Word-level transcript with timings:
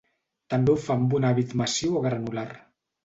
També 0.53 0.73
ho 0.75 0.79
fa 0.85 0.95
amb 0.99 1.13
un 1.19 1.29
hàbit 1.31 1.53
massiu 1.63 2.01
o 2.01 2.05
granular. 2.07 2.47